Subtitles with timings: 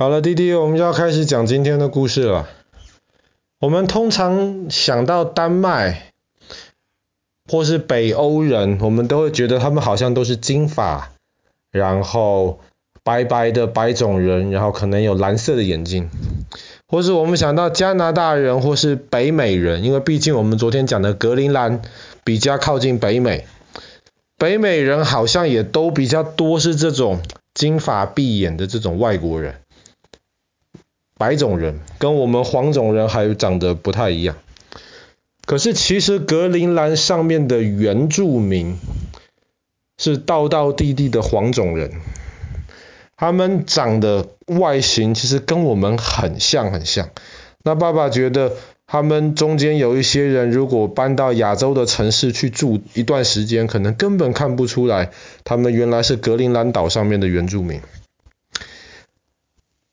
[0.00, 2.48] 好了，弟弟，我们就要开始讲今天的故事了。
[3.60, 6.12] 我们通常想到丹麦
[7.52, 11.10] 或是北欧人，我们都会觉得他们好像都是金发，
[11.70, 12.60] 然后
[13.04, 16.08] 白白的白种人，然后可能有蓝色的眼睛。
[16.88, 21.82] 或是我们想到加拿大人或是北美人，因为毕竟我们昨天讲的格陵兰
[22.24, 23.44] 比较靠近北美，
[24.38, 27.20] 北美人好像也都比较多是这种
[27.52, 29.56] 金发碧眼的这种外国人。
[31.20, 34.36] 白种人跟我们黄种人还长得不太一样，
[35.44, 38.78] 可是其实格陵兰上面的原住民
[39.98, 41.92] 是道道地地的黄种人，
[43.18, 47.10] 他们长的外形其实跟我们很像很像。
[47.62, 48.52] 那爸爸觉得
[48.86, 55.10] 他们中间有一些人如果搬到亚洲的城市去住一段时间，可能根本看不出来
[55.44, 57.82] 他们原来是格陵兰岛上面的原住民。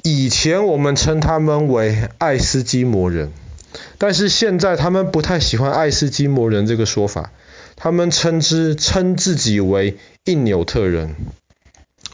[0.10, 3.34] 以前我们称他们为爱斯基摩人，
[3.98, 7.34] 但是现在他们不太喜欢爱斯基摩人这个说法，
[7.76, 11.14] 他们称之称自己为印纽特人。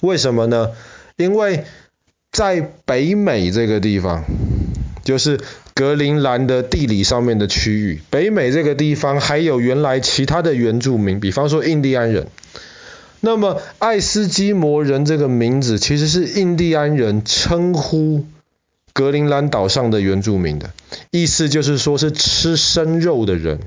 [0.02, 0.72] 为什么呢？
[1.18, 1.66] 因为
[2.32, 4.26] 在北美这个地方，
[5.04, 5.40] 就是
[5.76, 12.26] 格陵兰的地理上面的区域，北美这个地方还有原来其他的原住民，比方说印第安人。
[13.26, 18.26] 那么，爱斯基摩人这个名字其实是印第安人称呼
[18.92, 20.72] 格陵兰岛上的原住民的，
[21.10, 23.62] 意思就是说是吃生肉的人。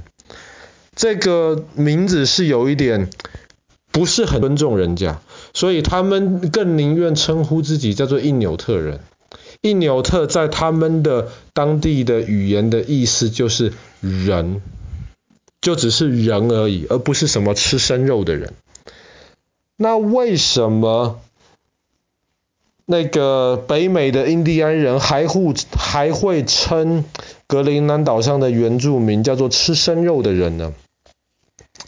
[0.94, 3.08] 这个名字是有一点
[3.90, 5.22] 不是很尊重人家，
[5.54, 9.00] 所以他们更宁愿称呼自己叫做印纽特人。
[9.62, 14.60] 印纽特在他们的当地的语言的意思就是人，
[15.62, 18.52] 就只是人而已，而不是什么吃生肉的人。
[19.76, 21.20] 那为什么
[22.86, 27.04] 那个北美的印第安人还会还会称
[27.46, 30.72] 格陵兰岛上的原住民叫做吃生肉的人呢？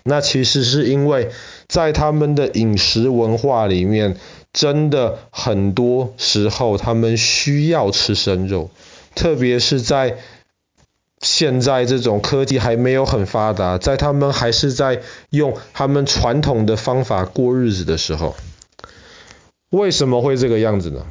[0.04, 1.30] 那其实是因为
[1.66, 4.16] 在他们的饮食文化里面，
[4.52, 8.70] 真的很多时候他们需要吃生肉，
[9.14, 10.18] 特别是在
[11.20, 18.36] 现在这种科技还没有很发达，在他们还是在用他们传统的方法过日子的时候，
[19.70, 21.04] 为什么会这个样子呢？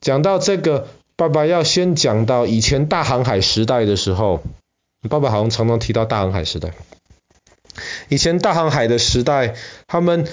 [0.00, 4.42] 讲到这个，爸爸要先讲到以前大航海时代的时候，
[5.08, 6.72] 爸爸好像常常提到大航海时代。
[8.08, 9.54] 以前大航海的时代，
[9.86, 10.26] 他们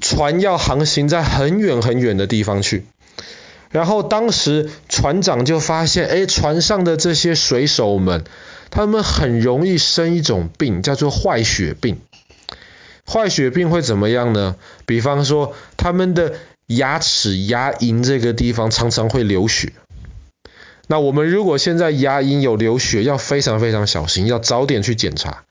[0.00, 2.84] 船要航行在很远很远的地方去。
[3.70, 8.24] 然后当时船长就发现，哎，船上的这些水手们，
[8.68, 12.00] 他们很容易生一种病，叫做坏血病。
[13.06, 14.56] 坏血病会怎么样呢？
[14.86, 16.32] 比方说，他们的
[16.66, 19.72] 牙齿、牙龈这个地方常常会流血。
[20.88, 25.44] 那我们如果现在牙龈有流血，要非常非常小心，要早点去检查。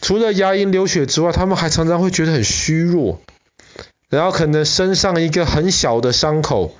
[0.00, 3.20] 除了牙龈流血之外，他们还常常会觉得很虚弱，
[4.08, 6.76] 然后可能身上一个很小的伤口。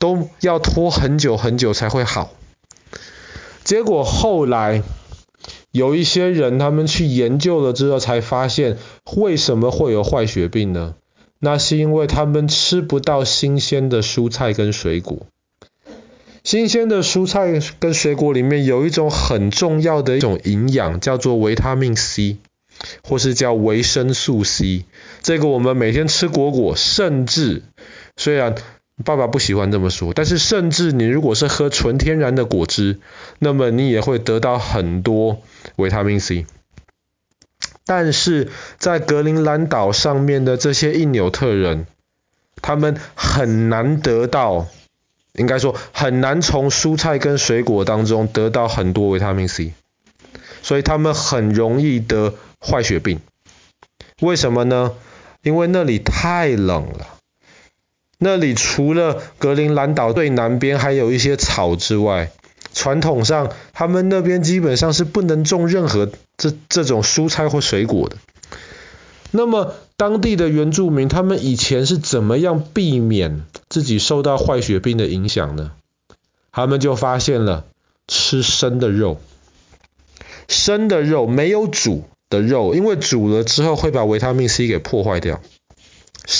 [0.00, 2.32] 都要拖很久很久才会好。
[3.62, 4.82] 结果后来
[5.70, 8.78] 有一些人，他们去研究了之后，才发现
[9.14, 10.94] 为什么会有坏血病呢？
[11.38, 15.26] 那是因为他们吃不到新鲜的蔬菜跟水果。
[16.42, 22.38] 新鲜的蔬菜跟水果里面有一种很重要的一种营养，叫做维他命 C，
[23.02, 24.86] 或是叫维生素 C。
[25.22, 27.62] 这个我们每天吃果果，甚至
[28.16, 28.54] 虽然。
[29.04, 32.98] 爸爸不喜欢这么说，但是甚至你如果是喝纯天然的果汁，
[33.38, 35.42] 那么你也会得到很多
[35.76, 36.46] 维他命 C。
[37.86, 41.86] 但是在格陵兰岛上面的这些印纽特人，
[42.62, 44.68] 他们很难得到，
[45.32, 49.72] 应该说很难从蔬菜跟水果当中得到很多维他命 C，
[50.62, 53.20] 所以他们很容易得坏血病。
[54.20, 54.92] 为什么呢？
[55.42, 56.99] 因为那里太冷了。
[58.22, 62.30] 那里除了格陵兰岛最南边还有一些草之外，
[62.74, 68.16] 传统上他们那边基本上是不能种任何这这种蔬菜或水果的。
[69.30, 75.72] 那么当地的原住民他们以前是怎么样避免自己受到坏血病的影响呢？
[76.52, 77.64] 他们就发现了
[78.06, 79.18] 吃生的肉，
[80.46, 85.40] 生的肉没有煮的肉，因为煮了之后会把维他命 C 给破坏掉。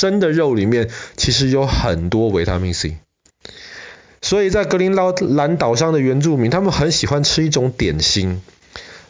[0.00, 0.88] 生的肉里面
[1.18, 2.96] 其实有很多维他命 C，
[4.22, 8.40] 所以在格陵兰岛上的原住民，他们很喜欢吃一种点心，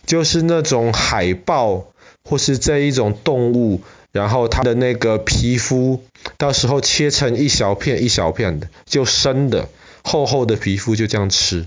[0.04, 1.92] 就是那种海豹
[2.24, 6.02] 或是这一种动物然后它的那个皮肤
[6.36, 9.68] 到时候切成一小片一小片的，就生的
[10.02, 11.66] 厚厚的皮肤就这样吃，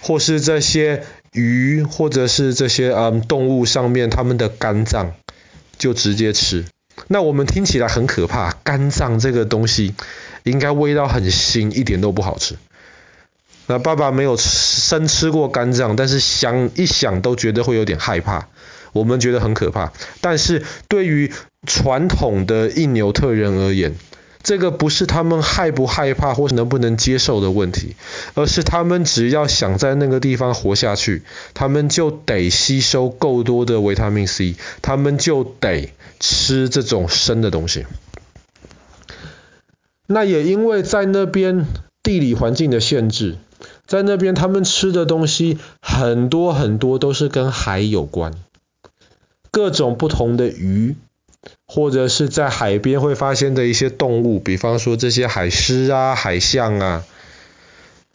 [0.00, 1.02] 或是这些
[1.32, 5.14] 鱼或者是这些嗯动物上面它们的肝脏
[5.76, 6.64] 就直接吃。
[7.08, 9.94] 那我们听起来很可怕，肝脏这个东西
[10.44, 12.56] 应该味道很腥，一点都不好吃。
[13.66, 18.48] 那爸爸没有生吃过肝脏，但是想一想都觉得会有点害怕。
[18.92, 19.90] 我们觉得很可怕，
[20.20, 21.32] 但是对于
[21.66, 23.94] 传统的印纽特人而言，
[24.42, 27.94] 这个不是他们害不害怕或是能不能接受的问题，
[28.34, 31.22] 而是他们只要想在那个地方活下去，
[31.54, 37.86] 他们就得吸收够多的维他命 C，他们就得吃这种生的东西。
[40.06, 41.66] 那也因为在那边
[42.02, 43.36] 地理环境的限制，
[43.86, 48.34] 在那边他们吃的东西很多很多都是跟海有关。
[49.50, 50.96] 各种不同的鱼，
[51.66, 57.04] 或者是在海边会发现的一些动物，比方说这些海狮啊、海象啊，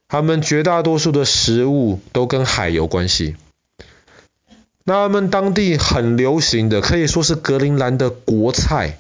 [0.08, 3.36] 它们绝大多数的食物都跟海有关系。
[4.84, 8.98] 那他们当地很流行的，可以说是格陵兰的国菜，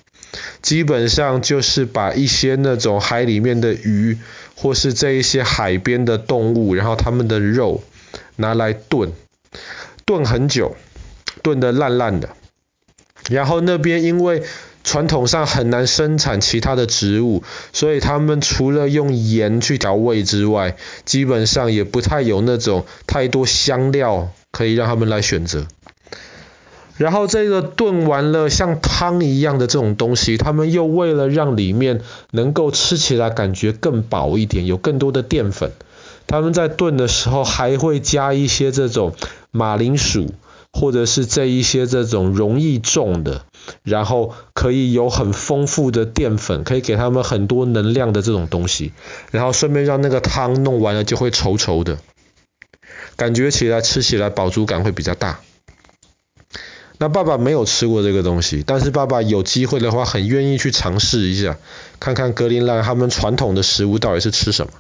[0.62, 4.18] 基本上就是把一些那种海里面的鱼，
[4.56, 7.81] 或是这一些海边的动物，然后它们的肉
[8.35, 9.13] 拿来炖，
[10.06, 10.75] 炖很久。
[11.44, 12.29] 炖得烂烂的，
[13.29, 14.44] 然后那边因为
[14.83, 17.44] 传统上很难生产其他的植物，
[17.74, 25.68] 所以他们除了用盐去调味之外，基本上也不太有那种太多香料可以让他们来选择。
[26.95, 32.01] 然后这个炖完了像汤一样的这种东西，他们又为了让里面
[32.31, 35.74] 能够吃起来感觉更饱一点，有更多的淀粉，
[36.25, 39.13] 他们在炖的时候还会加一些这种
[39.51, 40.31] 马铃薯。
[40.73, 43.45] 或者是这一些这种容易种的，
[43.83, 48.91] 然后可以有很丰富的淀粉，可以给他们很多能量的这种东西，
[49.31, 51.97] 然后顺便让那个汤弄完了就会稠稠的，
[53.15, 55.39] 感觉起来吃起来饱足感会比较大。
[56.99, 61.57] 那爸爸没有吃过这个东西，但是爸爸有机会的话，很愿意去尝试一下，
[61.99, 64.73] 看看格林兰他们传统的食物到底是吃什么。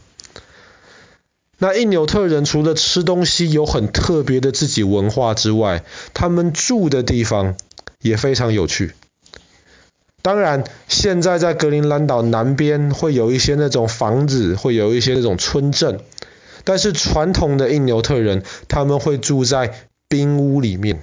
[1.59, 5.83] 那印纽特人除了吃东西有很特别的自己文化之外，
[6.13, 7.55] 他们住的地方
[7.99, 8.93] 也非常有趣。
[10.21, 16.01] 当然，现在在格陵兰岛南边会有一些那种房子，会有一些那种村镇，
[16.63, 19.73] 但是传统的印纽特人他们会住在
[20.09, 21.01] 冰屋里面，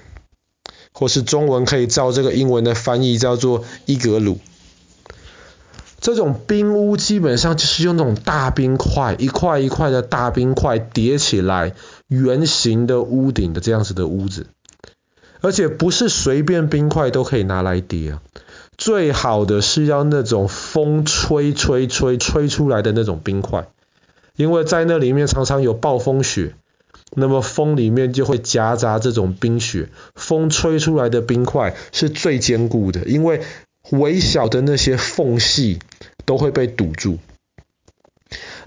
[0.93, 4.39] 或是中文可以照这个英文的翻译叫做伊格鲁。
[6.05, 11.73] 这种冰屋基本上就是用那种大冰块，一块一块的大冰块叠起来，
[12.09, 14.49] 圆形的屋顶的这样子的屋子，
[15.41, 18.23] 而且不是随便冰块都可以拿来叠啊，
[18.77, 23.69] 最好的是要那种风吹吹吹吹出来的那种冰块，
[24.37, 26.55] 因为在那里面常常有暴风雪，
[27.17, 33.41] 那么风里面就会夹杂这种冰雪，风吹出来的冰块是最坚固的，因为
[33.91, 35.79] 微小的那些缝隙
[36.25, 37.19] 都会被堵住。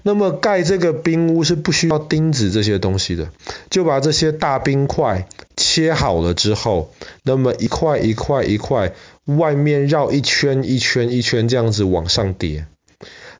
[0.04, 3.28] 那么盖这个冰屋是不需要钉子这些东西的，
[3.68, 5.26] 就把这些大冰块
[5.56, 6.92] 切好了之后，
[7.24, 8.94] 那么一块一块一块，
[9.24, 12.66] 外面绕一圈一圈一圈这样子往上叠。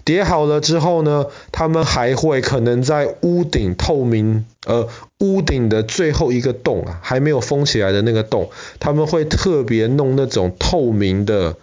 [0.05, 4.89] 叠好了之后呢，他们还会可能在屋顶透明，呃，
[5.21, 11.57] 屋顶的最后一个洞啊，还没有封起来的那个洞，他们会特别弄那种透明的。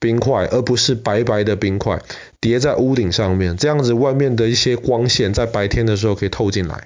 [0.00, 2.00] 冰块，而不是白白的冰块
[2.40, 6.84] 叠在屋顶上面，这样子外面的一些光线在白天的时候可以透进来。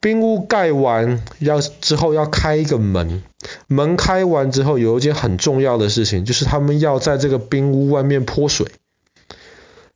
[0.00, 3.24] 冰屋盖完要之后要开一个门，
[3.66, 8.68] 门开完之后有一件很重要的事情，就是他们要在这个冰屋外面泼水，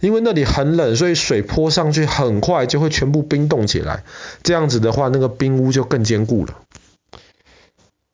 [0.01, 4.03] 因为那里很冷，所以水泼上去很快就会全部冰冻起来。
[4.43, 6.59] 这样子的话，那个冰屋就更坚固了。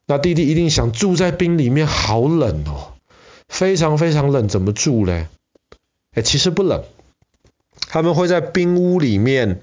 [0.05, 2.98] 那弟弟一定想住在冰里面，好冷哦。
[3.49, 5.27] 非常非常冷，怎么住嘞？
[6.15, 6.85] 哎，其实不冷，
[7.89, 9.61] 他们会在冰屋里面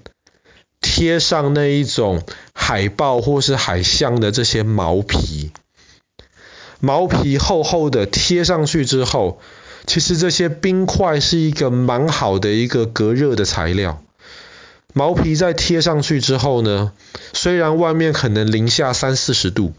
[0.82, 5.50] 贴上那一种海豹或是海象的这些毛皮，
[6.80, 9.40] 毛皮厚厚的贴上去之后，
[9.86, 14.02] 其实这些冰块是一个蛮好的一个隔热的材料。
[14.92, 16.92] 毛皮在贴上去之后呢，
[17.32, 19.72] 虽然外面可能零下三四十度，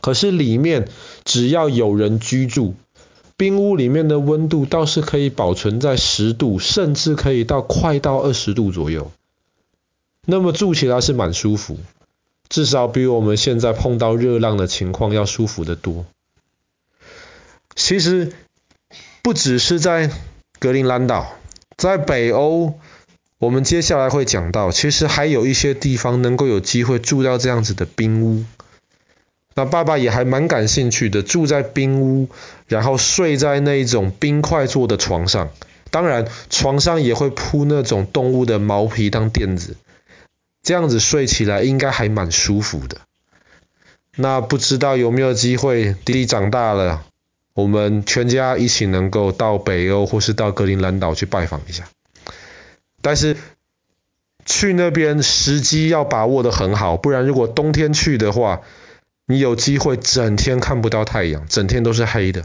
[0.00, 0.88] 可是里面
[1.24, 2.74] 只要有人居住。
[3.38, 9.12] 冰屋里面的温度倒是可以保存在十度，甚至可以到快到二十度左右。
[10.26, 11.78] 那么住起来是蛮舒服，
[12.48, 16.04] 至少比我们现在碰到热浪的情况要舒服得多。
[17.76, 18.32] 其实
[19.22, 20.10] 不只是在
[20.58, 21.36] 格陵兰岛，
[21.76, 22.74] 在北欧，
[23.38, 28.44] 我们接下来会讲到，其实还有一些地方能够有机会住到这样子的冰屋。
[29.58, 32.28] 那爸爸也还蛮感兴趣的，住在冰屋，
[32.68, 35.50] 然后睡在那种冰块做的床上，
[35.90, 39.74] 当然床上也会铺那种动物的毛皮当垫子，
[40.62, 42.98] 这样子睡起来应该还蛮舒服的。
[44.14, 47.04] 那不知道有没有机会，弟弟长大了，
[47.54, 51.88] 我们全家一起能够到北欧或是到格陵兰岛去拜访一下。
[53.02, 53.36] 但是
[54.46, 58.60] 去那边时机要把握得很好，不然如果冬天去的话，
[59.30, 62.44] 你有机会整天看不到太阳，整天都是黑的。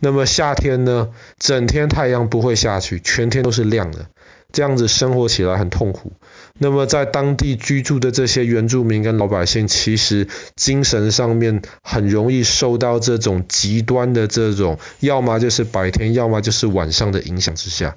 [0.00, 4.06] 那么夏天呢，整天太阳不会下去，全天都是亮的，
[4.50, 6.12] 这样子生活起来很痛苦。
[6.56, 17.96] 那么在当地居住的这些原住民跟老百姓，其实精神上面很容易受到这种极端的这种，要么就是白天，要么就是晚上的影响之下。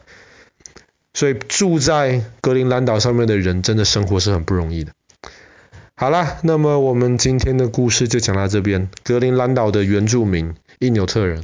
[1.13, 4.91] 所以住在格陵兰岛上面的人，真的生活是很不容易的。
[6.01, 8.89] 好啦，那么我们今天的故事就讲到这边。
[9.03, 11.43] 格陵兰岛的原住民因纽特人。